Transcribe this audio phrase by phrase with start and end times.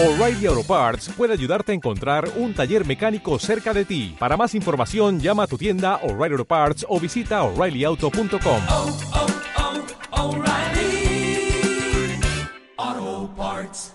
[0.00, 4.14] O'Reilly Auto Parts puede ayudarte a encontrar un taller mecánico cerca de ti.
[4.16, 8.62] Para más información, llama a tu tienda O'Reilly Auto Parts o visita oreillyauto.com.
[8.68, 8.96] oh,
[12.78, 13.92] oh, Parts.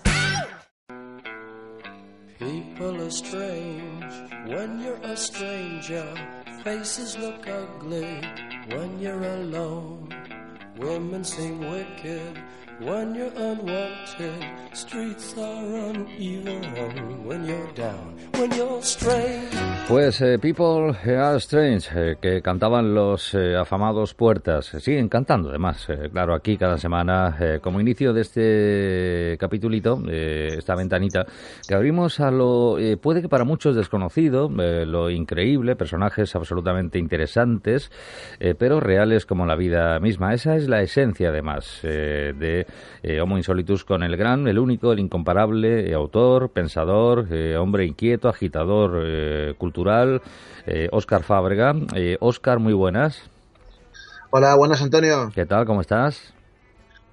[2.38, 4.12] People are strange
[4.46, 6.06] when you're a stranger.
[6.64, 8.20] Faces look ugly
[8.68, 10.10] when you're alone.
[10.76, 12.42] Women seem wicked
[12.80, 14.44] when you're unwanted.
[14.72, 18.16] Streets are uneven when you're down.
[18.32, 19.54] When you're strange.
[19.88, 25.86] Pues eh, People Are Strange, eh, que cantaban los eh, afamados Puertas, siguen cantando además,
[25.90, 31.26] eh, claro, aquí cada semana, eh, como inicio de este capitulito, eh, esta ventanita,
[31.68, 36.98] que abrimos a lo, eh, puede que para muchos desconocido, eh, lo increíble, personajes absolutamente
[36.98, 37.92] interesantes,
[38.40, 40.32] eh, pero reales como la vida misma.
[40.32, 42.63] Esa es la esencia además eh,
[43.02, 47.56] de eh, Homo Insolitus con el gran, el único, el incomparable eh, autor, pensador, eh,
[47.56, 50.22] hombre inquieto, agitador cultural,
[50.90, 51.74] Óscar Fábrega.
[52.20, 53.30] Óscar, muy buenas.
[54.30, 55.30] Hola, buenas Antonio.
[55.34, 55.64] ¿Qué tal?
[55.66, 56.32] ¿Cómo estás?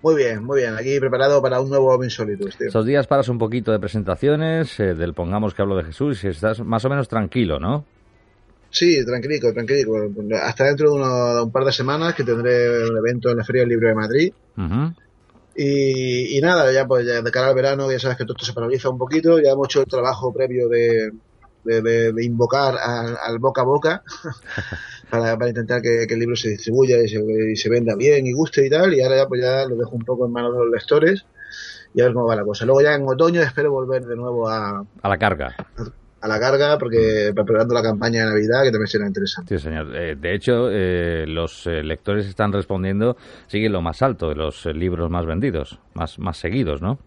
[0.01, 0.73] Muy bien, muy bien.
[0.75, 2.67] Aquí preparado para un nuevo Insolitus, tío.
[2.67, 6.29] Estos días paras un poquito de presentaciones, eh, del Pongamos que hablo de Jesús, y
[6.29, 7.85] estás más o menos tranquilo, ¿no?
[8.71, 9.97] Sí, tranquilico, tranquilico.
[10.41, 13.43] Hasta dentro de, uno- de un par de semanas que tendré un evento en la
[13.43, 14.33] Feria del Libro de Madrid.
[14.57, 14.93] Ujú.
[15.55, 18.45] Y, y nada, ya pues ya de cara al verano ya sabes que todo esto
[18.45, 19.39] se paraliza un poquito.
[19.39, 21.11] Ya hemos hecho el trabajo previo de,
[21.63, 24.03] de, de- de invocar al, al boca a boca
[25.09, 27.19] para, para intentar que, que el libro se distribuya y se,
[27.51, 28.93] y se venda bien y guste y tal.
[28.93, 31.25] Y ahora ya pues ya lo dejo un poco en manos de los lectores
[31.93, 32.65] y a ver cómo va la cosa.
[32.65, 35.55] Luego ya en otoño espero volver de nuevo a, A la carga.
[35.57, 35.83] a
[36.27, 39.57] la carga porque preparando la campaña de Navidad que también será interesante.
[39.57, 39.95] Sí, señor.
[39.95, 44.65] Eh, de hecho, eh, los eh, lectores están respondiendo, siguen lo más alto de los
[44.65, 46.99] libros más vendidos, más, más seguidos, ¿no?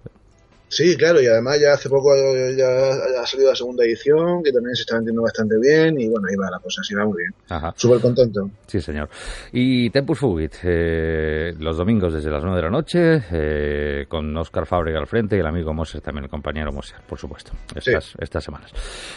[0.75, 2.11] Sí, claro, y además ya hace poco
[2.59, 6.27] ya ha salido la segunda edición, que también se está vendiendo bastante bien, y bueno,
[6.29, 7.33] ahí va la cosa, sí va muy bien.
[7.49, 7.73] Ajá.
[7.77, 8.51] Súper contento.
[8.67, 9.09] Sí, señor.
[9.53, 14.67] Y Tempus Fugit, eh, los domingos desde las 9 de la noche, eh, con Oscar
[14.67, 18.43] Fábrega al frente y el amigo Moser también, el compañero Moser, por supuesto, estas, estas
[18.43, 18.73] semanas.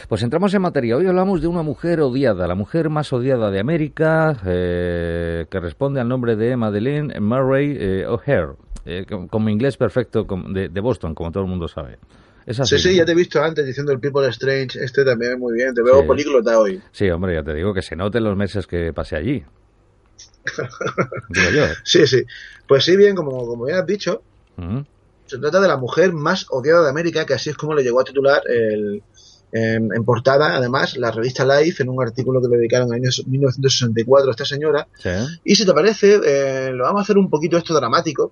[0.07, 0.95] Pues entramos en materia.
[0.95, 6.01] Hoy hablamos de una mujer odiada, la mujer más odiada de América, eh, que responde
[6.01, 8.53] al nombre de Madeleine Murray eh, O'Hare,
[8.87, 11.97] eh, como inglés perfecto de, de Boston, como todo el mundo sabe.
[12.45, 12.95] Es así, Sí, sí, ¿no?
[12.99, 15.99] ya te he visto antes diciendo el People Strange, este también muy bien, te veo
[16.01, 16.07] Sí.
[16.07, 16.81] políglota hoy.
[16.91, 19.43] Sí, hombre, ya te digo que se noten los meses que pasé allí.
[21.29, 21.65] Digo yo.
[21.83, 22.23] Sí, sí.
[22.67, 24.21] Pues sí, bien, como, como ya has dicho,
[24.57, 24.85] Ujú.
[25.25, 27.99] se trata de la mujer más odiada de América, que así es como le llegó
[27.99, 29.03] a titular el,
[29.51, 33.09] en, en portada, además, la revista Life, en un artículo que le dedicaron en el
[33.09, 35.09] año 1964 a esta señora, Sí.
[35.43, 38.31] Y si te parece, eh, lo vamos a hacer un poquito esto dramático.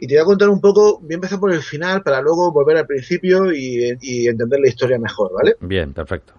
[0.00, 2.50] Y te voy a contar un poco, voy a empezar por el final para luego
[2.52, 5.56] volver al principio y, y entender la historia mejor, ¿vale?
[5.60, 6.32] Bien, perfecto.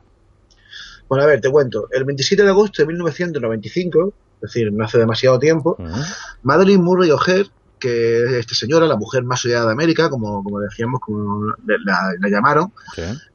[1.07, 1.87] Bueno, a ver, te cuento.
[1.91, 6.01] El 27 de agosto de 1995, es decir, no hace demasiado tiempo, Ujú.
[6.43, 7.49] Madeline Murray O'Hare,
[7.79, 12.13] que es esta señora, la mujer más odiada de América, como, como decíamos, como la,
[12.19, 12.71] la llamaron,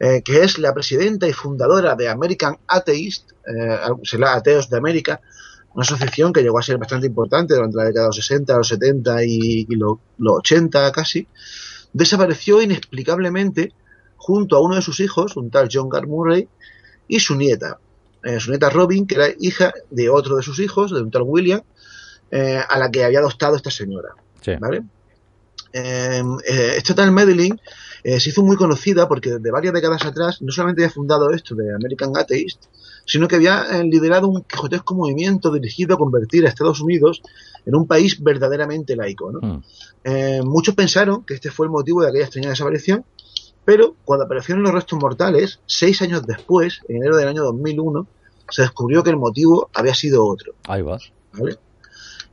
[0.01, 5.21] eh, que es la presidenta y fundadora de American Atheist, eh, será Ateos de América,
[5.77, 8.69] una asociación que llegó a ser bastante importante durante la década de los 60, los
[8.69, 11.29] 70 y, y lo- los 80 casi,
[11.93, 13.73] desapareció inexplicablemente
[14.17, 16.49] junto a uno de sus hijos, un tal John Gar Murray,
[17.09, 17.79] y su nieta,
[18.25, 21.23] eh, su nieta Robin, que era hija de otro de sus hijos, de un tal
[21.23, 21.61] William,
[22.31, 24.09] eh, a la que había adoptado esta señora.
[24.41, 24.53] Sí.
[24.59, 24.83] ¿vale?
[25.77, 27.61] Eh, eh, esta tal Madeline
[28.03, 31.55] eh, se hizo muy conocida porque desde varias décadas atrás no solamente había fundado esto
[31.55, 32.67] de American Atheist,
[33.05, 37.21] sino que había eh, liderado un quijotesco movimiento dirigido a convertir a Estados Unidos
[37.65, 39.33] en un país verdaderamente laico.
[39.33, 39.41] ¿no?
[39.41, 39.63] Mm.
[40.05, 43.05] Eh, muchos pensaron que este fue el motivo de aquella extraña desaparición,
[43.65, 48.07] pero cuando aparecieron los restos mortales, seis años después, en enero del año 2001,
[48.51, 50.55] se descubrió que el motivo había sido otro.
[50.69, 50.99] Ahí va.
[51.33, 51.59] ¿vale?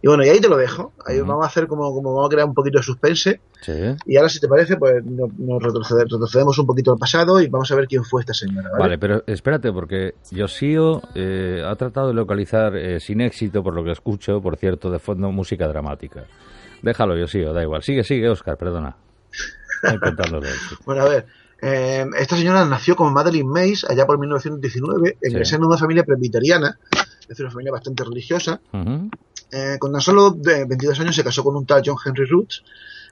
[0.04, 0.92] Y bueno, y ahí te lo dejo.
[1.06, 3.40] Ahí vamos a hacer como, como vamos a crear un poquito de suspense.
[3.62, 3.72] Sí.
[4.06, 7.48] Y ahora, si te parece, pues nos, nos retrocede- retrocedemos un poquito al pasado y
[7.48, 8.70] vamos a ver quién fue esta señora.
[8.72, 8.80] ¿vale?
[8.84, 13.84] Vale, pero espérate, porque Yoshio eh, ha tratado de localizar eh, sin éxito, por lo
[13.86, 16.26] que escucho, por cierto, de fondo música dramática.
[16.82, 17.82] Déjalo, Yoshio, da igual.
[17.82, 18.98] Sigue, sigue, Oscar, perdona.
[20.86, 21.26] Bueno, a ver.
[21.62, 25.38] eh, esta señora nació como Madeline Mays allá por 1919 en Sí.
[25.38, 26.78] el seno de una familia presbiteriana,
[27.22, 28.60] es decir, una familia bastante religiosa.
[28.74, 29.10] Ujú.
[29.54, 32.64] Eh, con tan solo de 22 años se casó con un tal John Henry Roots,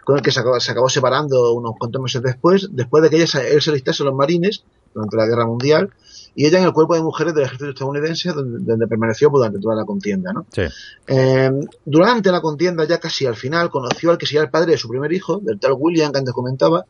[0.04, 3.22] con el que se acabó, se acabó separando unos cuantos meses después, después de que
[3.22, 5.92] ella, él se alistase en los marines durante la Guerra Mundial
[6.34, 9.60] y ella en el cuerpo de mujeres del ejército estadounidense, donde, donde permaneció pues, durante
[9.60, 10.34] toda la contienda.
[10.34, 10.48] ¿no?
[10.52, 10.64] Sí.
[11.06, 11.52] Eh,
[11.86, 14.90] durante la contienda, ya casi al final, conoció al que sería el padre de su
[14.90, 16.86] primer hijo, del tal William que antes comentaba,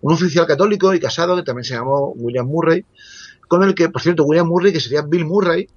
[0.00, 2.84] un oficial católico y casado que también se llamó William Murray,
[3.46, 5.68] con el que, por cierto, William Murray, que sería Bill Murray,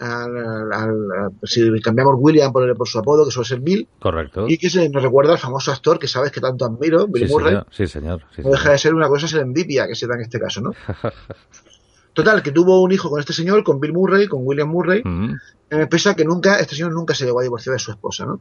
[0.00, 4.46] al, al- al- si cambiamos William por, por su apodo, que suele ser Bill, Correcto.
[4.48, 7.32] y que se nos recuerda al famoso actor que sabes que tanto admiro, Bill Sí,
[7.32, 7.66] Murray, señor.
[7.70, 8.22] Sí, señor.
[8.34, 8.72] Sí, no deja señor.
[8.72, 10.72] de ser una cosa serendipia que se da en este caso, ¿no?
[12.12, 15.34] Total, que tuvo un hijo con este señor, con Bill Murray, con William Murray, Mm,
[15.70, 18.26] eh, pese a que nunca, este señor nunca se llegó a divorciar de su esposa,
[18.26, 18.40] ¿no?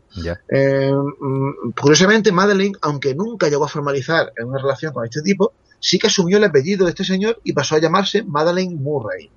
[0.50, 5.54] Eh, mm, curiosamente, Madeline, aunque nunca llegó a formalizar en una relación con este tipo,
[5.80, 9.30] sí que asumió el apellido de este señor y pasó a llamarse Madeline Murray.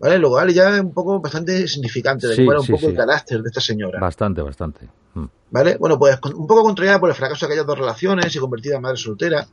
[0.00, 0.18] ¿Vale?
[0.18, 2.86] Lo cual ya es un poco bastante significante de Sí, un sí, poco sí.
[2.86, 3.98] el carácter de esta señora.
[3.98, 4.88] Bastante, bastante.
[5.14, 5.24] Mm.
[5.50, 5.76] ¿Vale?
[5.78, 8.82] Bueno, pues un poco contrariada por el fracaso de aquellas dos relaciones y convertida en
[8.82, 9.46] madre soltera,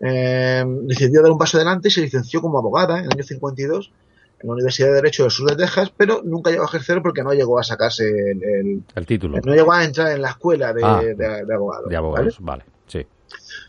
[0.00, 3.92] eh, decidió dar un paso adelante y se licenció como abogada en el año 52
[4.40, 7.22] en la Universidad de Derecho del Sur de Texas, pero nunca llegó a ejercer porque
[7.22, 10.72] no llegó a sacarse el, el- El título no llegó a entrar en la escuela
[10.72, 11.88] de, Ah, de- de abogados.
[11.88, 11.96] de ¿vale?
[11.96, 12.36] abogados.
[12.40, 12.64] Vale.
[12.88, 13.06] Sí.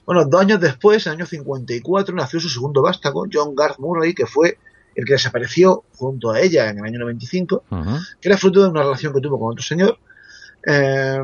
[0.06, 4.14] Bueno, dos años después, en el año 54, nació su segundo vástago, John Garth Murray,
[4.14, 4.58] que fue
[4.96, 7.90] el que desapareció junto a ella en el año 95, Ujú.
[8.22, 9.98] que era fruto de una relación que tuvo con otro señor.
[10.68, 11.20] Eh,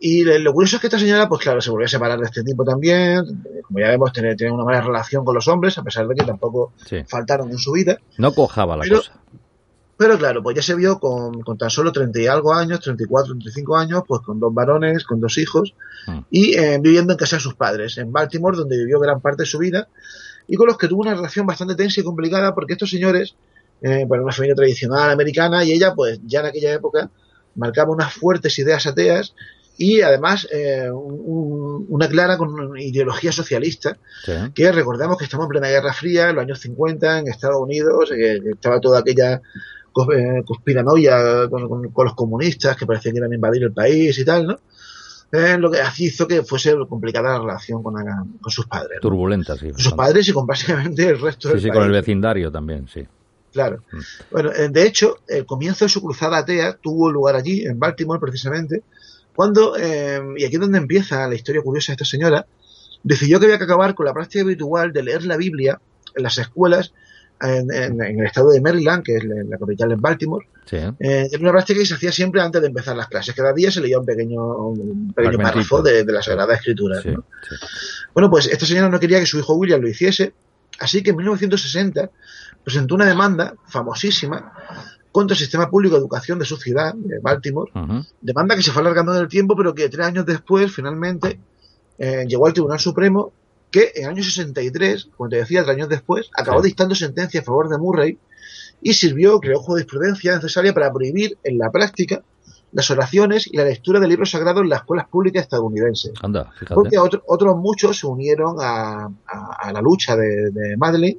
[0.00, 2.42] y lo curioso es que esta señora, pues claro, se volvió a separar de este
[2.42, 3.24] tipo también.
[3.66, 6.24] Como ya vemos, tiene, tiene una mala relación con los hombres, a pesar de que
[6.24, 7.02] tampoco Sí.
[7.08, 7.98] faltaron en su vida.
[8.18, 9.12] No cojaba la Pero- cosa.
[9.96, 13.34] Pero claro, pues ya se vio con, con tan solo 30 y algo años, 34,
[13.34, 15.74] 35 años, pues con dos varones, con dos hijos,
[16.08, 16.18] Mm.
[16.30, 19.46] y eh, viviendo en casa de sus padres, en Baltimore, donde vivió gran parte de
[19.46, 19.86] su vida,
[20.48, 23.34] y con los que tuvo una relación bastante tensa y complicada, porque estos señores,
[23.80, 27.10] eh, bueno, una familia tradicional americana, y ella, pues ya en aquella época,
[27.54, 29.34] marcaba unas fuertes ideas ateas,
[29.78, 34.32] y además eh, un- un- una clara con ideología socialista, Sí.
[34.54, 38.10] que recordamos que estamos en plena Guerra Fría, en los años 50, en Estados Unidos,
[38.12, 39.40] eh, que estaba toda aquella
[40.14, 44.18] eh, conspiranoia con, con- con los comunistas que parecían que iban a invadir el país
[44.18, 44.58] y tal, ¿no?
[45.32, 48.96] Eh, lo que hizo que fuese complicada la relación con, la- con sus padres.
[48.96, 49.00] ¿no?
[49.00, 49.70] Turbulenta, sí.
[49.70, 51.78] Con sus padres y con básicamente el resto Sí, del sí, país.
[51.78, 53.06] con el vecindario también, sí.
[53.50, 53.82] Claro.
[53.92, 53.98] Mm.
[54.30, 58.20] Bueno, eh, de hecho, el comienzo de su cruzada atea tuvo lugar allí, en Baltimore
[58.20, 58.82] precisamente,
[59.34, 62.44] cuando, eh, y aquí es donde empieza la historia curiosa de esta señora,
[63.02, 65.80] decidió que había que acabar con la práctica habitual de leer la Biblia
[66.14, 66.92] en las escuelas
[67.42, 70.46] en, en- en el estado de Maryland, que es la, la capital de Baltimore.
[70.66, 70.76] Sí.
[70.76, 73.34] Eh, era una práctica que se hacía siempre antes de empezar las clases.
[73.34, 77.00] Cada día se leía un pequeño, un pequeño párrafo de, de la Sagrada Escritura.
[77.02, 77.24] Sí, ¿no?
[77.48, 77.54] sí.
[78.14, 80.32] Bueno, pues esta señora no quería que su hijo William lo hiciese,
[80.78, 82.10] así que en 1960
[82.64, 84.52] presentó una demanda famosísima
[85.10, 87.70] contra el sistema público de educación de su ciudad, de Baltimore,
[88.20, 91.38] demanda que se fue alargando en el tiempo, pero que tres años después, finalmente,
[91.98, 93.32] eh, llegó al Tribunal Supremo,
[93.72, 96.68] que en el año 63, como te decía, tres años después, acabó Sí.
[96.68, 98.18] dictando sentencia a favor de Murray
[98.80, 102.22] y sirvió, creó jurisprudencia necesaria para prohibir en la práctica
[102.72, 106.12] las oraciones y la lectura de libros sagrados en las escuelas públicas estadounidenses.
[106.22, 106.50] Anda.
[106.74, 111.18] Porque otro- otros muchos se unieron a, a- a la lucha de, de Madeleine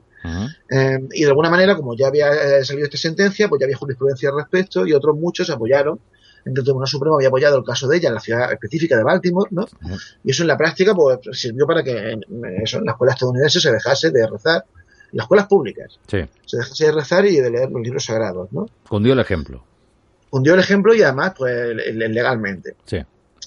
[0.72, 3.78] eh, y de alguna manera, como ya había eh, salido esta sentencia, pues ya había
[3.78, 6.00] jurisprudencia al respecto y otros muchos apoyaron.
[6.44, 9.04] Que el Tribunal Supremo había apoyado el caso de ella en la ciudad específica de
[9.04, 9.66] Baltimore, ¿no?
[10.24, 12.22] Y eso en la práctica pues sirvió para que en,
[12.64, 14.66] eso, en la escuela estadounidense se dejase de rezar,
[15.12, 16.20] en las escuelas públicas, Sí.
[16.46, 18.66] se dejase de rezar y de leer los libros sagrados, ¿no?
[18.90, 19.64] Cundió el ejemplo.
[20.32, 22.76] Hundió el ejemplo y además, pues le- le- legalmente.
[22.86, 22.98] Sí.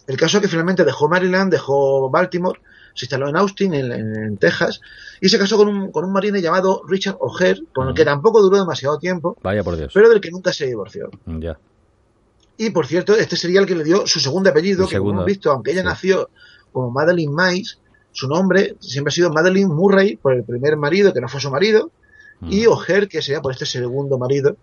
[0.07, 2.61] El caso es que finalmente dejó Maryland, dejó Baltimore,
[2.95, 4.81] se instaló en Austin, en, en- en Texas,
[5.21, 8.41] y se casó con un, con un marine llamado Richard O'Hare, con el que tampoco
[8.41, 9.91] duró demasiado tiempo, Vaya por Dios.
[9.93, 11.11] pero del que nunca se divorció.
[11.27, 11.59] Ya.
[12.59, 15.11] Y por cierto, este sería el que le dio su segundo apellido, El que como
[15.11, 15.87] segundo, hemos visto, aunque ella sí.
[15.89, 16.31] nació
[16.73, 17.77] como Madeline Mice,
[18.13, 21.51] su nombre siempre ha sido Madeline Murray por el primer marido, que no fue su
[21.51, 21.91] marido,
[22.43, 22.71] y Mm.
[22.71, 24.57] O'Hare, que sería por este segundo marido,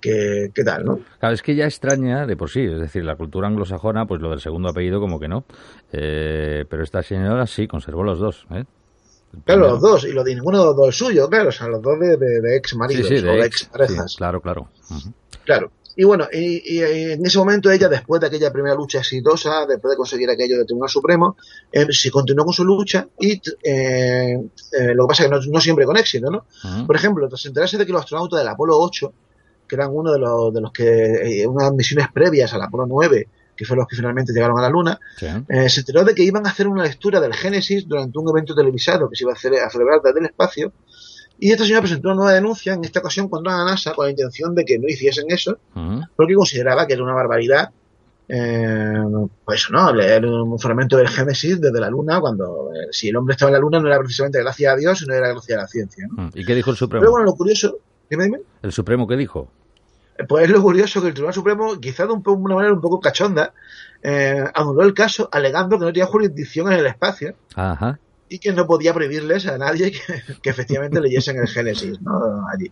[0.00, 1.00] que, que tal, ¿no?
[1.18, 4.30] Claro, es que ya extraña de por sí, es decir, la cultura anglosajona, pues lo
[4.30, 5.44] del segundo apellido como que no.
[5.92, 8.46] Eh, pero esta señora sí conservó los dos.
[8.52, 8.64] ¿eh?
[9.44, 11.82] Claro, los dos, y lo de ninguno de los dos suyo, claro, o sea, los
[11.82, 14.12] dos de, de- de ex maridos sí, o de ex, ex parejas.
[14.12, 14.68] sí, claro, claro.
[15.44, 15.70] Claro.
[15.98, 19.90] Y bueno, y, y- en ese momento ella, después de aquella primera lucha exitosa, después
[19.92, 21.36] de conseguir aquello del Tribunal Supremo,
[21.72, 24.38] eh, sí continuó con su lucha y eh,
[24.78, 26.44] eh, lo que pasa es que no, no siempre con éxito, ¿no?
[26.86, 29.12] Por ejemplo, tras enterarse de que los astronautas del Apolo 8,
[29.66, 33.28] que eran uno de los, de los que, eh, unas misiones previas al Apolo 9,
[33.56, 35.26] que fueron los que finalmente llegaron a la Luna, Sí.
[35.48, 38.54] eh, se enteró de que iban a hacer una lectura del Génesis durante un evento
[38.54, 40.72] televisado que se iba a, hacer- a celebrar desde el espacio.
[41.38, 44.10] Y esta señora presentó una nueva denuncia, en esta ocasión contra la NASA, con la
[44.10, 45.58] intención de que no hiciesen eso,
[46.16, 47.70] porque consideraba que era una barbaridad,
[48.28, 48.94] eh,
[49.44, 49.92] pues ¿no?
[49.92, 53.54] Leer un fragmento del Génesis desde la Luna, cuando eh, si el hombre estaba en
[53.54, 56.30] la Luna no era precisamente gracias a Dios, sino era gracias a la ciencia, ¿no?
[56.34, 57.00] ¿Y qué dijo el Supremo?
[57.02, 57.78] Pero bueno, lo curioso,
[58.10, 58.40] dime, dime.
[58.62, 59.48] ¿El Supremo qué dijo?
[60.28, 62.80] Pues es lo curioso que el Tribunal Supremo, quizá de un poco- una manera un
[62.80, 63.52] poco cachonda,
[64.02, 67.34] eh, anuló el caso alegando que no tenía jurisdicción en el espacio.
[67.54, 67.98] Ajá.
[68.28, 70.00] Y que no podía prohibirles a nadie que,
[70.42, 72.12] que efectivamente leyesen el Génesis, ¿no?
[72.52, 72.70] Allí.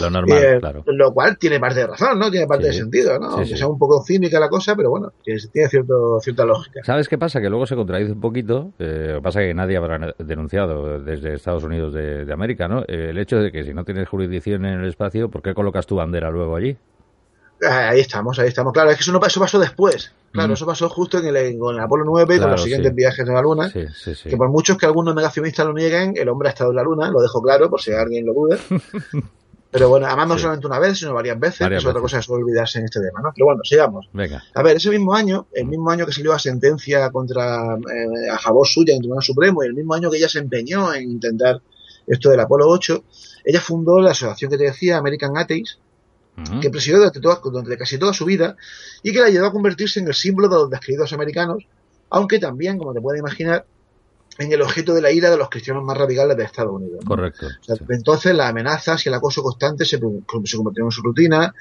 [0.00, 0.82] Lo normal, Eh, claro.
[0.86, 2.30] Lo cual tiene parte de razón, ¿no?
[2.30, 2.70] Tiene parte Sí.
[2.72, 3.42] de sentido, ¿no?
[3.44, 6.80] Sí, sea un poco cínica la cosa, pero bueno, tiene, tiene cierto, cierta lógica.
[6.84, 7.40] ¿Sabes qué pasa?
[7.40, 8.72] Que luego se contradice un poquito.
[8.78, 12.68] eh, lo que pasa es que nadie habrá denunciado desde Estados Unidos de, de América,
[12.68, 12.80] ¿no?
[12.82, 15.86] Eh, el hecho de que si no tienes jurisdicción en el espacio, ¿por qué colocas
[15.86, 16.76] tu bandera luego allí?
[17.62, 18.72] Ah, Ahí estamos, ahí estamos.
[18.72, 20.12] Claro, es que eso, no, eso pasó después.
[20.32, 20.52] Claro, Mm.
[20.54, 22.94] eso pasó justo en el, con el Apolo 9 y con Claro, los siguientes sí.
[22.96, 23.70] viajes a la Luna.
[23.70, 24.28] Sí, sí, sí.
[24.28, 27.10] Que por muchos que algunos negacionistas lo nieguen, el hombre ha estado en la Luna,
[27.10, 28.58] lo dejo claro por si alguien lo duda.
[29.70, 32.16] Pero bueno, además no solamente una vez, sino varias veces, Varias que es otra cosa
[32.16, 33.32] que suele olvidarse en este tema, ¿no?
[33.34, 34.08] Pero bueno, sigamos.
[34.14, 34.42] Venga.
[34.54, 38.38] A ver, ese mismo año, el mismo año que salió la sentencia contra eh, a
[38.38, 41.10] favor suya en el Tribunal Supremo y el mismo año que ella se empeñó en
[41.10, 41.60] intentar
[42.06, 43.04] esto del Apolo 8,
[43.44, 45.78] ella fundó la asociación que te decía, American Atheists,
[46.60, 48.56] Que presidió durante, toda- durante casi toda su vida
[49.02, 51.66] y que la ayudó a convertirse en el símbolo de los descreídos americanos,
[52.10, 53.66] aunque también, como te puedes imaginar,
[54.38, 57.00] en el objeto de la ira de los cristianos más radicales de Estados Unidos.
[57.02, 57.08] ¿no?
[57.08, 57.46] Correcto.
[57.46, 57.84] O sea, sí.
[57.90, 61.52] Entonces las amenazas y el acoso constante se, se convirtieron en su rutina,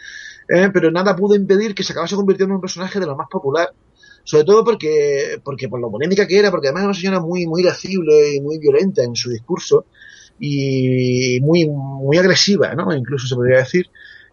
[0.47, 3.27] eh, pero nada pudo impedir que se acabase convirtiendo en un personaje de lo más
[3.31, 3.73] popular,
[4.23, 7.47] sobre todo porque, porque por lo polémica que era, porque además era una señora muy,
[7.47, 9.85] muy irascible y muy violenta en su discurso
[10.39, 12.93] y muy, muy agresiva, ¿no?
[12.95, 13.87] Incluso se podría decir.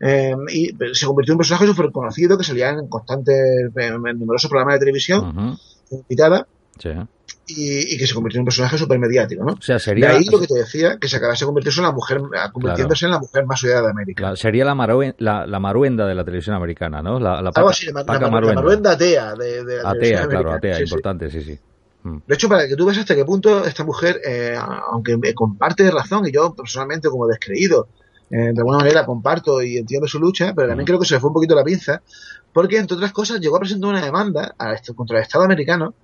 [0.06, 3.37] Eh, y se convirtió en un personaje súper conocido que salía en constantes,
[3.75, 5.56] en, en numerosos programas de televisión,
[5.90, 6.46] invitada,
[6.78, 6.90] Sí.
[7.46, 9.52] y, y que se convirtió en un personaje súper mediático, ¿no?
[9.52, 11.92] O sea, De sería, ahí lo que te decía, que se acabase convirtiéndose en la
[11.92, 12.20] mujer,
[12.52, 14.34] convirtiéndose en la mujer más odiada de América.
[14.37, 17.18] sería la, maruen- la, la maruenda de la televisión americana, ¿no?
[17.20, 18.61] La, la Algo Paca- así, la, la, Paca la Maruenda.
[18.61, 20.56] Maruenda atea de, de la Atea, claro, americana.
[20.56, 21.58] atea, Sí, importante, sí, sí.
[22.02, 22.16] Mm.
[22.26, 24.58] De hecho, para que tú veas hasta qué punto esta mujer, eh,
[24.90, 27.88] aunque me comparte de razón, y yo personalmente como descreído,
[28.31, 30.88] eh, de alguna manera comparto y entiendo su lucha, pero también Mm.
[30.88, 32.02] creo que se le fue un poquito la pinza,
[32.52, 35.95] porque entre otras cosas llegó a presentar una demanda a este- contra el Estado americano,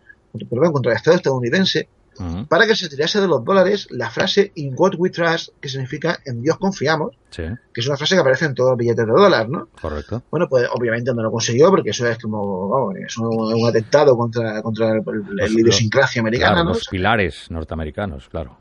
[0.49, 2.47] perdón, contra el Estado estadounidense, Ujú.
[2.47, 6.19] para que se tirase de los dólares la frase In God We Trust, que significa
[6.27, 9.13] En Dios confiamos, Sí, que es una frase que aparece en todos los billetes de
[9.13, 9.69] dólar, ¿no?
[9.81, 10.23] correcto.
[10.31, 14.17] Bueno, pues obviamente no lo consiguió porque eso es como, vamos, es un, un atentado
[14.17, 16.75] contra, contra la idiosincrasia americana, Claro, ¿no?
[16.75, 18.59] los pilares norteamericanos, claro.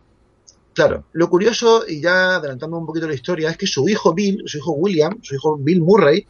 [0.87, 4.43] Claro, lo curioso, y ya adelantando un poquito la historia, es que su hijo Bill,
[4.45, 6.25] su hijo William, su hijo Bill Murray,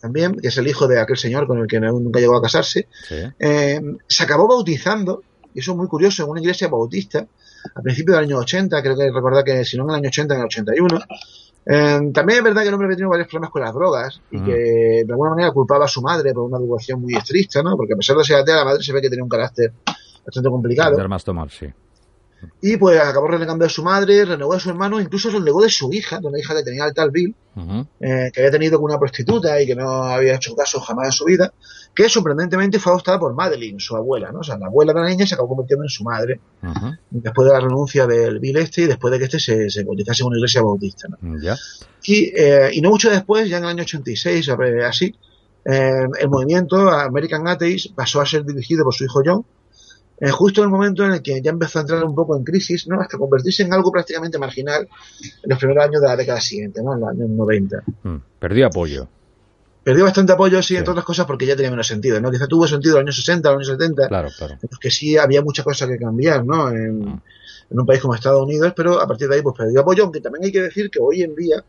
[0.00, 2.88] también, que es el hijo de aquel señor con el que nunca llegó a casarse,
[3.08, 3.16] Sí.
[3.38, 5.22] eh, se acabó bautizando,
[5.54, 7.26] y eso es muy curioso, en una iglesia bautista,
[7.74, 10.34] a principios del año 80, creo que recordar que si no en el año 80,
[10.34, 11.00] en el 81.
[11.70, 14.40] Eh, también es verdad que el hombre había tenido varios problemas con las drogas y
[14.40, 17.76] que de alguna manera culpaba a su madre por una educación muy estricta, ¿no?
[17.76, 19.72] Porque a pesar de ser atea, la madre se ve que tenía un carácter
[20.24, 21.08] bastante complicado.
[21.08, 21.66] Más tomar, sí.
[22.60, 25.92] Y pues acabó renegando de su madre, renegó de su hermano, incluso renegó de su
[25.92, 27.34] hija, de una hija que tenía el tal Bill,
[28.00, 31.12] eh, que había tenido con una prostituta y que no había hecho caso jamás en
[31.12, 31.52] su vida,
[31.94, 34.40] que sorprendentemente fue adoptada por Madeline, su abuela, ¿no?
[34.40, 36.40] O sea, la abuela de la niña se acabó convirtiendo en su madre,
[37.10, 40.22] después de la renuncia del Bill este y después de que este se, se bautizase
[40.22, 41.18] en una iglesia bautista, ¿no?
[42.04, 45.14] Y, eh, y no mucho después, ya en el año 86, a ver, así,
[45.64, 49.44] eh, el movimiento American Atheists pasó a ser dirigido por su hijo John,
[50.20, 52.44] eh, justo en el momento en el que ya empezó a entrar un poco en
[52.44, 53.00] crisis, ¿no?
[53.00, 54.88] hasta convertirse en algo prácticamente marginal
[55.42, 56.94] en los primeros años de la década siguiente, ¿no?
[56.94, 57.82] en los años 90.
[58.02, 58.16] Mm.
[58.38, 59.08] Perdió apoyo.
[59.84, 60.76] Perdió bastante apoyo, sí, Sí.
[60.76, 62.30] entre otras cosas, porque ya tenía menos sentido, ¿no?
[62.30, 64.54] Quizá tuvo sentido en los años 60, los años 70, Claro, claro.
[64.54, 66.68] en los que sí había muchas cosas que cambiar, ¿no?
[66.70, 67.20] En, Mm.
[67.70, 70.20] en un país como Estados Unidos, pero a partir de ahí pues perdió apoyo, aunque
[70.20, 71.64] también hay que decir que hoy en día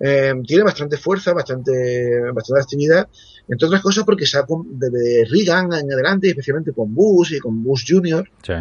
[0.00, 3.08] eh, tiene bastante fuerza, bastante, bastante actividad,
[3.48, 7.62] entre otras cosas porque se ha, desde Reagan en adelante, especialmente con Bush y con
[7.62, 8.52] Bush Jr., Sí.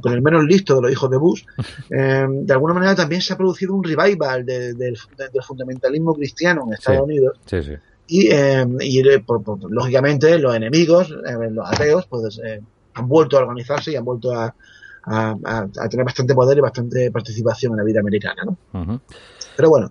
[0.00, 1.42] con el, menos listo de los hijos de Bush,
[1.90, 6.14] eh, de alguna manera también se ha producido un revival de- del- de- del fundamentalismo
[6.14, 7.04] cristiano en Estados Sí.
[7.04, 7.56] Unidos Sí,
[8.08, 12.60] y, eh, y por- por- lógicamente los enemigos, los ateos, pues eh,
[12.94, 14.54] han vuelto a organizarse y han vuelto a,
[15.04, 18.42] a- a- a tener bastante poder y bastante participación en la vida americana.
[18.44, 19.00] ¿no?
[19.56, 19.90] Pero bueno,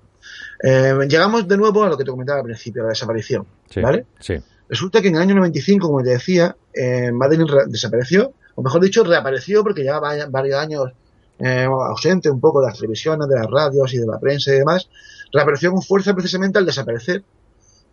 [0.64, 3.46] eh, llegamos de nuevo a lo que te comentaba al principio, la desaparición.
[3.70, 3.82] Sí.
[3.82, 4.06] ¿Vale?
[4.20, 4.36] Sí.
[4.70, 8.82] Resulta que en el año 95, como te decía, eh, Madeline re- desapareció, o mejor
[8.82, 10.92] dicho, reapareció porque llevaba varios años
[11.40, 14.60] eh, ausente un poco de las televisiones, de las radios y de la prensa y
[14.60, 14.88] demás.
[15.34, 17.24] Reapareció con fuerza precisamente al desaparecer,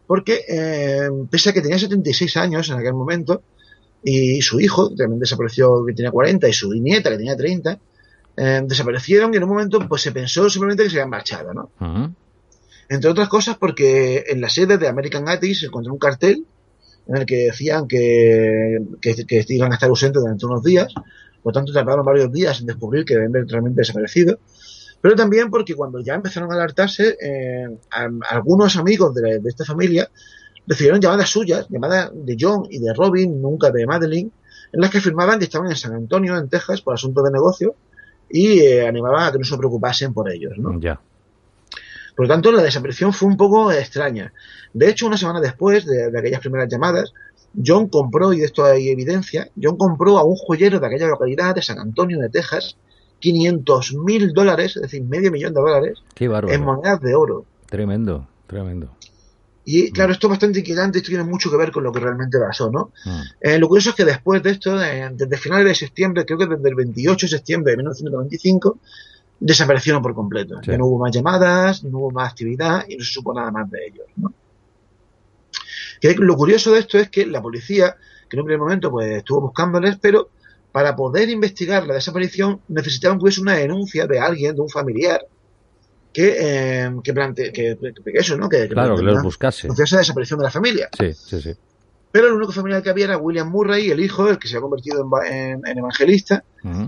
[0.07, 3.43] porque eh, pese a que tenía 76 años en aquel momento,
[4.05, 7.79] y su hijo, que también desapareció, que tenía 40, y su nieta, que tenía 30,
[8.37, 11.71] eh, desaparecieron y en un momento pues se pensó simplemente que se habían marchado, ¿no?
[11.81, 12.13] Ujú.
[12.88, 16.45] Entre otras cosas porque en la sede de American Atheists se encontró un cartel
[17.07, 20.92] en el que decían que, que, iban a estar ausentes durante unos días,
[21.42, 24.38] por tanto tardaron varios días en descubrir que habían realmente desaparecido,
[25.00, 27.66] pero también porque cuando ya empezaron a alertarse, eh,
[28.30, 30.11] algunos amigos de, la- de esta familia
[30.66, 34.30] recibieron llamadas suyas, llamadas de John y de Robin, nunca de Madeline,
[34.73, 37.75] en las que afirmaban que estaban en San Antonio, en Texas, por asuntos de negocio
[38.28, 40.52] y eh, animaban a que no se preocupasen por ellos.
[40.59, 40.78] ¿no?
[40.78, 41.00] Ya.
[42.19, 44.33] Por lo tanto, la desaparición fue un poco extraña.
[44.73, 47.13] De hecho, una semana después de, de aquellas primeras llamadas,
[47.65, 51.55] John compró, y de esto hay evidencia, John compró a un joyero de aquella localidad
[51.55, 52.77] de San Antonio de Texas
[53.21, 57.45] 500 mil dólares, es decir, medio millón de dólares, Qué en monedas de oro.
[57.67, 58.97] Tremendo, tremendo.
[59.65, 62.37] Y claro, esto es bastante inquietante, esto tiene mucho que ver con lo que realmente
[62.41, 62.91] pasó, ¿no?
[63.05, 63.21] Mm.
[63.43, 66.47] Eh, lo curioso es que después de esto, eh, desde finales de septiembre, creo que
[66.47, 68.81] desde el 28 de septiembre de 1995,
[69.40, 70.57] desaparecieron por completo.
[70.62, 70.73] Sí.
[70.73, 73.71] Ya no hubo más llamadas, no hubo más actividad y no se supo nada más
[73.71, 74.33] de ellos, ¿no?
[76.00, 77.97] Que lo curioso de esto es que la policía,
[78.28, 80.30] que en un primer momento pues estuvo buscándoles, pero
[80.71, 85.26] para poder investigar la desaparición necesitaban que hubiese una denuncia de alguien, de un familiar,
[86.12, 87.76] que, eh, que plante, que,
[88.14, 88.49] eso, ¿no?
[88.49, 89.68] Que, Claro, que los buscase.
[89.68, 90.88] la desaparición de la familia.
[90.97, 91.54] Sí, sí, sí.
[92.11, 94.62] Pero el único familiar que había era William Murray, el hijo, el que se había
[94.62, 96.43] convertido en, en- en evangelista,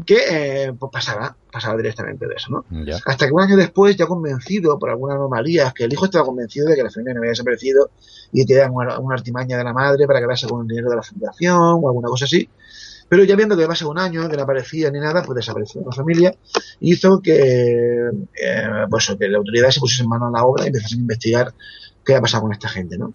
[0.04, 2.64] que eh, pues pasaba, pasaba directamente de eso, ¿no?
[3.06, 6.66] Hasta que un año después, ya convencido por alguna anomalía, que el hijo estaba convencido
[6.68, 7.90] de que la familia no había desaparecido
[8.32, 10.96] y que era una, una artimaña de la madre para quedarse con el dinero de
[10.96, 12.48] la fundación o alguna cosa así.
[13.08, 15.90] Pero ya viendo que pasaba un año, que no aparecía ni nada, pues desapareció la
[15.92, 16.32] familia
[16.80, 20.68] hizo que, eh, pues, que la autoridad se pusiese en mano a la obra y
[20.68, 21.52] empezase a investigar
[22.04, 23.14] qué había pasado con esta gente, ¿no?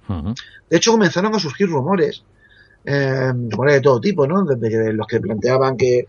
[0.70, 2.24] De hecho, comenzaron a surgir rumores,
[2.86, 4.44] eh, rumores de todo tipo, ¿no?
[4.46, 6.08] Desde los que planteaban que,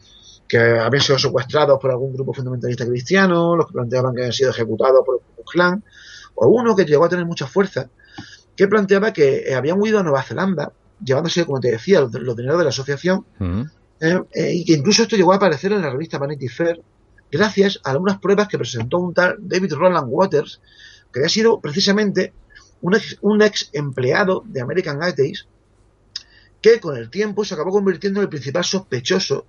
[0.48, 4.50] que habían sido secuestrados por algún grupo fundamentalista cristiano, los que planteaban que habían sido
[4.50, 5.84] ejecutados por un clan,
[6.34, 7.88] o uno que llegó a tener mucha fuerza,
[8.56, 12.36] que planteaba que eh, habían huido a Nueva Zelanda, llevándose, como te decía, los, los
[12.36, 13.24] dineros de la asociación,
[14.00, 16.80] eh, eh, y que incluso esto llegó a aparecer en la revista Vanity Fair,
[17.30, 20.60] gracias a algunas pruebas que presentó un tal David Roland Waters,
[21.12, 22.32] que había sido precisamente
[22.82, 25.46] un ex, un ex empleado de American Atheists,
[26.60, 29.46] que con el tiempo se acabó convirtiendo en el principal sospechoso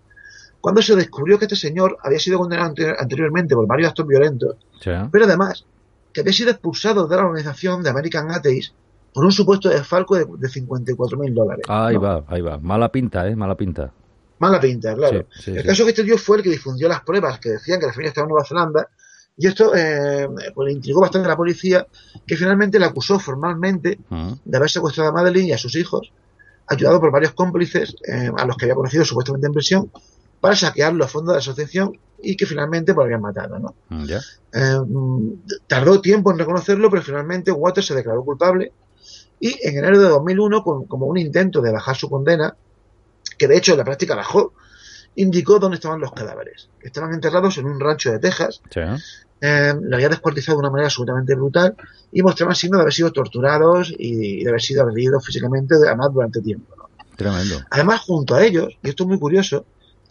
[0.62, 4.56] cuando se descubrió que este señor había sido condenado ante- anteriormente por varios actos violentos,
[4.82, 4.92] Sí.
[5.12, 5.66] pero además
[6.14, 8.74] que había sido expulsado de la organización de American Atheists
[9.14, 11.66] por un supuesto desfalco de, de 54 mil dólares.
[11.68, 12.02] Ahí ¿no?
[12.02, 12.58] va, ahí va.
[12.60, 13.36] Mala pinta, ¿eh?
[13.36, 13.92] Mala pinta.
[14.40, 15.26] Mala pinta, claro.
[15.32, 17.80] Sí, sí, el caso que este tío fue el que difundió las pruebas que decían
[17.80, 18.90] que la familia estaba en Nueva Zelanda
[19.38, 21.86] y esto eh, pues, le intrigó bastante a la policía
[22.26, 24.40] que finalmente le acusó formalmente Ujú.
[24.44, 26.12] de haber secuestrado a Madeline y a sus hijos,
[26.68, 29.92] ayudado por varios cómplices eh, a los que había conocido supuestamente en prisión,
[30.42, 33.60] para saquear los fondos de la asociación y que finalmente pues, habían matado.
[33.60, 33.76] ¿no?
[33.90, 34.06] Mm.
[34.54, 35.32] Eh, mm,
[35.68, 38.72] tardó tiempo en reconocerlo, pero finalmente Waters se declaró culpable
[39.40, 42.56] y en enero de 2001, con- como un intento de bajar su condena,
[43.38, 44.54] que de hecho en la práctica bajó,
[45.16, 46.70] indicó dónde estaban los cadáveres.
[46.82, 48.82] Estaban enterrados en un rancho de Texas, Sí.
[49.42, 51.76] Eh, lo había descuartizado de una manera absolutamente brutal
[52.12, 56.42] y mostraban signos de haber sido torturados y de haber sido agredidos físicamente, además durante
[56.42, 56.76] tiempo.
[56.78, 56.88] ¿no?
[57.16, 57.62] Tremendo.
[57.70, 59.66] Además, junto a ellos, y esto es muy curioso,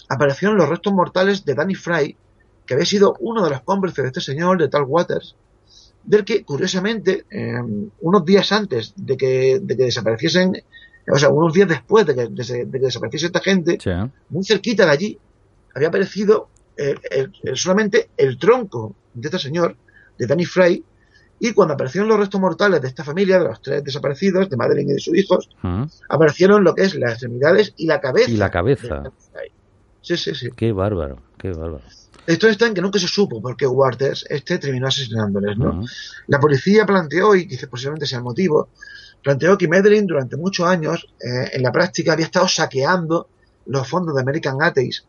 [0.09, 2.17] aparecieron los restos mortales de Danny Fry,
[2.65, 5.37] que había sido uno de los cómplices de este señor, de Tal Waters,
[6.05, 7.55] del que, curiosamente, eh,
[8.01, 10.53] unos días antes de que, de que desapareciesen,
[11.13, 13.91] o sea, unos días después de que, de que desapareciese esta gente, Sí.
[14.29, 15.19] muy cerquita de allí,
[15.75, 19.77] había aparecido el- el- solamente el tronco de este señor,
[20.19, 20.85] de Danny Fry,
[21.39, 24.91] y cuando aparecieron los restos mortales de esta familia, de los tres desaparecidos, de Madeline
[24.91, 25.89] y de sus hijos, Ujú.
[26.09, 28.31] aparecieron lo que es las extremidades y la cabeza.
[28.31, 29.03] Y la cabeza.
[30.01, 30.49] Sí, sí, sí.
[30.55, 31.83] Qué bárbaro, qué bárbaro.
[32.27, 35.85] Esto está en que nunca se supo por qué Waters este terminó asesinándoles, ¿no?
[36.27, 38.71] La policía planteó, y quizás posiblemente sea el motivo,
[39.23, 43.29] planteó que Madeline durante muchos años, eh, en la práctica, había estado saqueando
[43.67, 45.07] los fondos de American Atheists,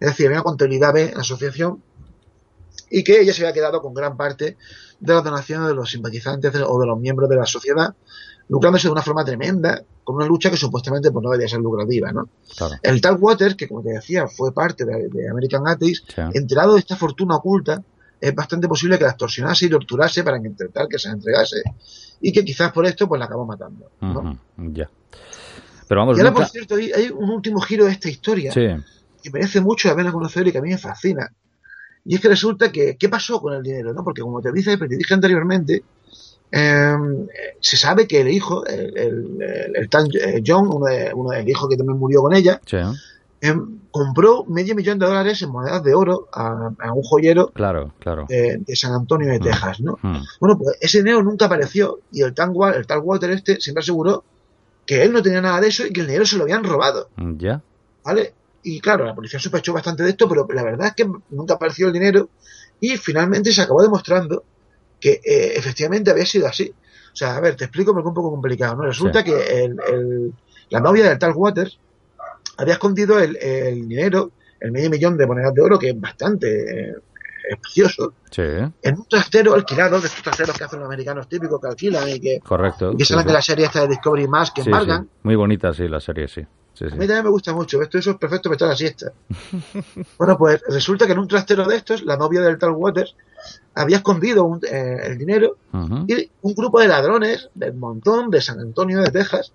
[0.00, 1.82] es decir, había una contabilidad B en la asociación,
[2.90, 4.56] y que ella se había quedado con gran parte
[5.00, 7.94] de las donaciones de los simpatizantes o de los miembros de la sociedad,
[8.48, 12.12] lucrándose de una forma tremenda con una lucha que supuestamente pues, no debería ser lucrativa,
[12.12, 12.28] ¿no?
[12.56, 12.74] Claro.
[12.82, 16.22] El tal Waters, que como te decía, fue parte de, de American Atheists, Sí.
[16.34, 17.82] enterado de esta fortuna oculta,
[18.20, 21.56] es bastante posible que la extorsionase y torturase para intentar que se la entregase.
[22.20, 23.90] Y que quizás por esto pues la acabó matando.
[24.00, 24.38] ¿no?
[24.72, 24.88] Ya.
[25.88, 28.52] Pero vamos, Y ahora, nunca- por cierto, hay, hay un último giro de esta historia
[28.52, 28.66] Sí.
[29.26, 31.30] Que merece mucho la pena conocer y que a mí me fascina.
[32.04, 33.92] Y es que resulta que, ¿qué pasó con el dinero?
[33.92, 34.04] ¿no?
[34.04, 35.82] Porque como te dije, te dije anteriormente,
[36.52, 36.96] eh,
[37.60, 41.30] se sabe que el hijo, el, el, el- el tal eh, John, uno de, uno
[41.30, 42.76] del hijo que también murió con ella, Sí.
[43.40, 43.54] eh,
[43.90, 48.26] compró medio millón de dólares en monedas de oro a, a un joyero Claro, claro.
[48.28, 49.98] de, de San Antonio de Texas, ¿no?
[50.02, 50.18] Mm.
[50.40, 54.22] Bueno, pues ese dinero nunca apareció y el Wa- el tal Walter este siempre aseguró
[54.86, 57.08] que él no tenía nada de eso y que el dinero se lo habían robado,
[57.38, 57.60] Ya.
[58.04, 58.34] ¿vale?
[58.68, 61.86] Y claro, la policía sospechó bastante de esto, pero la verdad es que nunca apareció
[61.86, 62.30] el dinero
[62.80, 64.42] y finalmente se acabó demostrando
[64.98, 66.74] que eh, efectivamente había sido así.
[67.12, 68.82] O sea, a ver, te explico porque es un poco complicado, ¿no?
[68.82, 69.26] Resulta Sí.
[69.26, 70.32] que el- el-
[70.70, 71.78] la novia del tal Waters
[72.56, 76.88] había escondido el, el dinero, el medio millón de monedas de oro, que es bastante
[76.90, 76.94] eh,
[77.48, 81.60] es precioso, Sí, en un trastero alquilado, de estos trasteros que hacen los americanos típicos
[81.60, 82.90] que alquilan y que, correcto.
[82.92, 85.08] y que sí, salen de la serie esta de Discovery más que embargan.
[85.22, 86.44] Muy bonita, sí, la serie, sí.
[86.78, 89.12] Sí, A mí también me gusta mucho, esto eso es perfecto para echar la siesta.
[90.18, 93.16] bueno, pues resulta que en un trastero de estos, la novia del tal Waters
[93.74, 95.56] había escondido un- eh, el dinero
[96.06, 99.52] y un grupo de ladrones del montón de San Antonio de Texas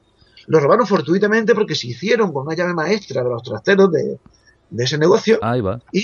[0.48, 4.18] lo robaron fortuitamente porque se hicieron con una llave maestra de los trasteros de,
[4.72, 6.04] de ese negocio Ahí va, y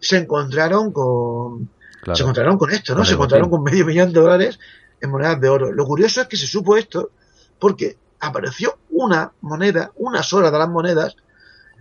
[0.00, 1.68] se encontraron con
[2.02, 2.16] claro.
[2.16, 2.98] se encontraron con esto, ¿no?
[3.00, 3.64] Con se encontraron botín.
[3.64, 4.58] con medio millón de dólares
[5.00, 5.72] en monedas de oro.
[5.72, 7.10] Lo curioso es que se supo esto
[7.58, 7.96] porque
[8.26, 11.16] apareció una moneda, una sola de las monedas,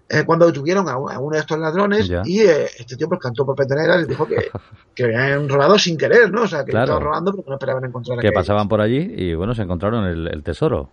[0.10, 2.22] eh, cuando detuvieron a, un- a uno de estos ladrones Ya.
[2.26, 4.50] y eh, este tío pues cantó por peteneras y dijo que,
[4.96, 6.44] que habían robado sin querer, ¿no?
[6.44, 6.84] O sea, que Claro.
[6.86, 10.28] estaban robando porque no esperaban encontrar Que pasaban por allí y, bueno, se encontraron el,
[10.28, 10.90] el tesoro.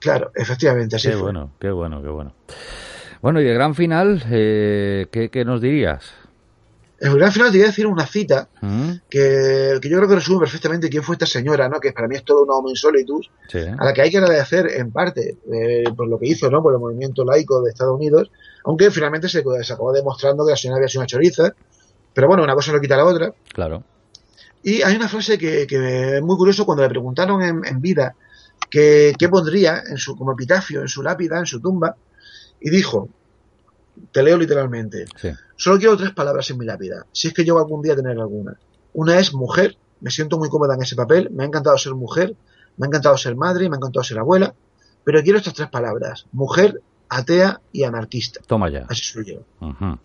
[0.00, 1.22] Claro, efectivamente, así Qué fue.
[1.22, 2.32] bueno, qué bueno, qué bueno.
[3.22, 6.12] Bueno, y de gran final, eh, ¿qué, qué nos dirías?
[7.04, 8.92] En el gran final te voy a decir una cita ¿Mm?
[9.10, 11.80] que, que yo creo que resume perfectamente quién fue esta señora, ¿no?
[11.80, 14.70] Que para mí es todo una homo insolitus, Sí, a la que hay que agradecer
[14.70, 16.62] en parte eh, por lo que hizo, ¿no?
[16.62, 18.30] Por el movimiento laico de Estados Unidos,
[18.64, 21.52] aunque finalmente se, se acabó demostrando que la señora había sido una choriza,
[22.14, 23.34] pero bueno, una cosa no quita la otra.
[23.52, 23.82] claro.
[24.62, 28.14] Y hay una frase que, que es muy curioso cuando le preguntaron en, en vida
[28.70, 31.96] que, qué pondría en su, como epitafio, en su lápida, en su tumba,
[32.60, 33.08] y dijo,
[34.10, 35.30] te leo literalmente, Sí.
[35.56, 38.18] Solo quiero tres palabras en mi lápida, si es que llego algún día a tener
[38.18, 38.58] alguna.
[38.94, 42.34] Una es mujer, me siento muy cómoda en ese papel, me ha encantado ser mujer,
[42.76, 44.54] me ha encantado ser madre, me ha encantado ser abuela,
[45.04, 48.40] pero quiero estas tres palabras, mujer, atea y anarquista.
[48.46, 48.86] Toma ya.
[48.88, 49.40] Así soy yo.
[49.60, 49.98] Ujú.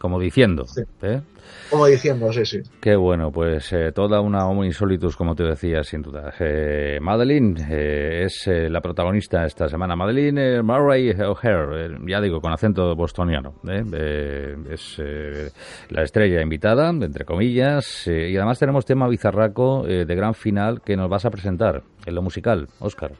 [0.00, 0.64] Como diciendo.
[0.64, 0.80] Sí.
[1.02, 1.20] ¿eh?
[1.68, 2.60] Como diciendo, sí, sí.
[2.80, 6.32] Qué bueno, pues eh, toda una homo insolitus, como te decía, sin duda.
[6.40, 9.94] Eh, Madeline eh, es eh, la protagonista esta semana.
[9.96, 13.54] Madeline Murray O'Hare, ya digo, con acento bostoniano.
[13.68, 13.84] ¿eh?
[13.92, 15.50] Eh, es eh,
[15.90, 18.08] la estrella invitada, entre comillas.
[18.08, 22.14] eh, y además tenemos tema bizarraco de gran final que nos vas a presentar en
[22.14, 23.12] lo musical, Oscar.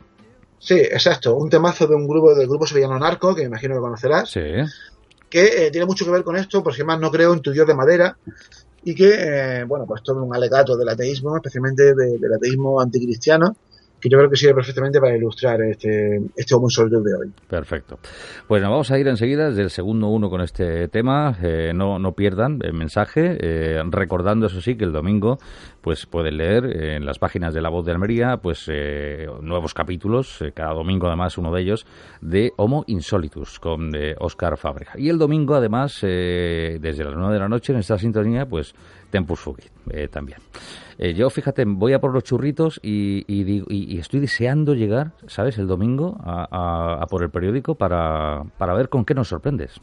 [0.58, 1.36] Sí, exacto.
[1.36, 4.40] Un temazo de un grupo del grupo sevillano Narco, que me imagino que conocerás, Sí,
[5.30, 7.66] que eh, tiene mucho que ver con esto, porque además no creo en tu dios
[7.66, 8.16] de madera,
[8.82, 9.10] y que,
[9.60, 13.54] eh, bueno, pues todo un alegato del ateísmo, especialmente de- del ateísmo anticristiano,
[14.00, 17.32] que yo creo que sirve perfectamente para ilustrar este, este Homo Insolitus de hoy.
[17.48, 17.98] Perfecto.
[18.46, 21.36] Pues nos vamos a ir enseguida desde el segundo uno con este tema.
[21.42, 25.38] Eh, no, no pierdan el mensaje, eh, recordando eso sí que el domingo
[25.80, 29.74] pues pueden leer eh, en las páginas de La Voz de Almería pues eh, nuevos
[29.74, 31.86] capítulos, eh, cada domingo además uno de ellos,
[32.20, 34.92] de Homo Insolitus con Oscar Fábrega.
[34.96, 38.74] Y el domingo además, desde las 9 de la noche en esta sintonía, pues
[39.10, 40.38] Tempus Fugit eh, también.
[40.98, 44.74] Eh, yo, fíjate, voy a por los churritos y, y digo- y- y estoy deseando
[44.74, 49.14] llegar, ¿sabes?, el domingo a, a- a por el periódico para, para ver con qué
[49.14, 49.80] nos sorprendes.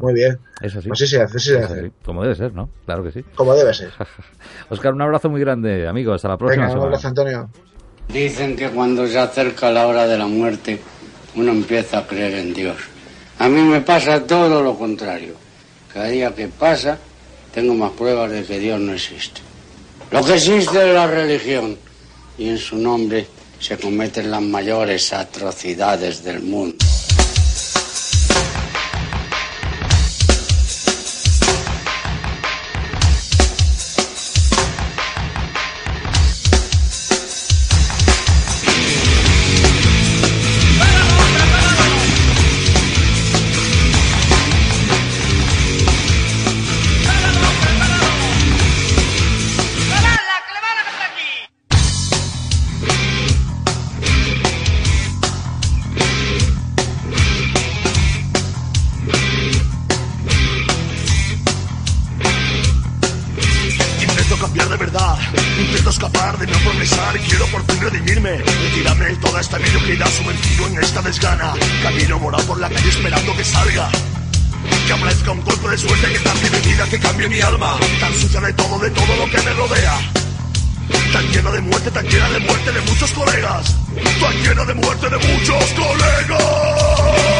[0.00, 0.38] Muy bien.
[0.62, 0.88] Es así.
[0.92, 1.80] Así se hace, así se hace.
[1.80, 2.68] así, Como debe ser, ¿no?
[2.86, 3.24] Claro que sí.
[3.34, 3.90] Como debe ser.
[4.68, 6.12] Oscar, un abrazo muy grande, amigo.
[6.12, 7.48] Hasta la próxima Venga, un abrazo, Antonio.
[8.08, 10.80] Dicen que cuando se acerca la hora de la muerte,
[11.36, 12.76] uno empieza a creer en Dios.
[13.40, 15.34] A mí me pasa todo lo contrario.
[15.92, 16.98] Cada día que pasa,
[17.52, 19.40] tengo más pruebas de que Dios no existe.
[20.10, 21.76] Lo que existe es la religión,
[22.38, 23.26] y en su nombre
[23.58, 26.76] se cometen las mayores atrocidades del mundo.
[72.60, 73.88] La calle esperando que salga.
[74.86, 77.78] Que aparezca un golpe de suerte que cambie mi vida, que cambie mi alma.
[77.98, 79.98] Tan sucia de todo, de todo lo que me rodea.
[81.12, 83.76] Tan llena de muerte, tan llena de muerte de muchos colegas.
[84.20, 87.39] Tan llena de muerte de muchos colegas.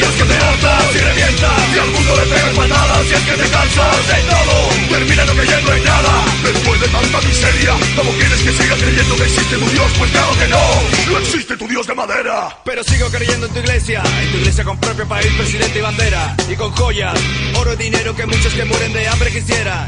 [0.00, 3.48] Y que te y revientas Y al mundo le pegas patadas Y es que te
[3.50, 4.56] cansas de todo
[4.88, 9.24] Termina no creyendo en nada Después de tanta miseria ¿Cómo quieres que siga creyendo que
[9.24, 9.92] existe tu Dios?
[9.98, 13.58] Pues claro que no No existe tu Dios de madera Pero sigo creyendo en tu
[13.58, 17.18] iglesia, en tu iglesia con propio país, presidente y bandera, y con joyas,
[17.58, 19.86] oro y dinero que muchos que mueren de hambre quisieran.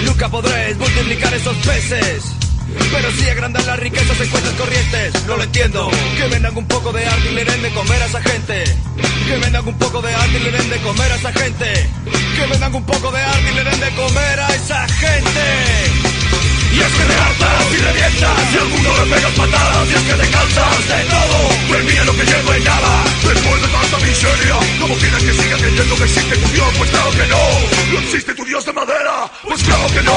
[0.00, 2.34] Y nunca podréis multiplicar esos peces,
[2.92, 5.90] Pero si agrandan las riquezas en cuentas corrientes, no lo entiendo.
[6.16, 8.64] Que vendan un poco de arte y le den de comer a esa gente.
[9.26, 11.88] Que vendan un poco de arte y le den de comer a esa gente.
[12.36, 16.20] Que vendan un poco de arte y le den de comer a esa gente.
[16.72, 20.02] Y es que te hartas y revientas Y al mundo le pegas patadas Y es
[20.02, 23.98] que te cansas de todo Pues mira lo que llevo en nada Después de tanta
[24.06, 26.68] miseria ¿Cómo quieres que siga creyendo que existe tu Dios?
[26.78, 27.42] Pues claro que no
[27.92, 30.14] No existe tu Dios de madera Pues claro que no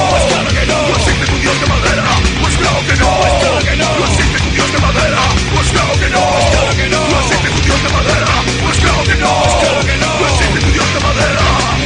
[2.84, 3.98] que no, es claro que no.
[3.98, 5.20] No existe un dios de madera,
[5.54, 7.00] pues claro que no, es claro que no.
[7.08, 8.26] No existe un dios de madera,
[8.62, 10.10] pues claro que no, es claro que no.
[10.20, 11.44] No existe un dios de madera.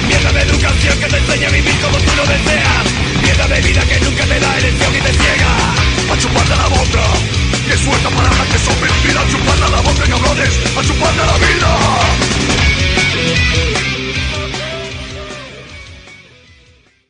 [0.08, 2.84] Mierda de educación que te enseña a vivir como tú lo deseas.
[3.22, 5.52] Mierda de vida que nunca te da elección y te ciega.
[6.12, 7.04] A chuparla la boca,
[7.68, 9.18] que suelta para la que sobrevivir.
[9.18, 12.07] A chuparla la boca, cabrones, a chuparla la vida.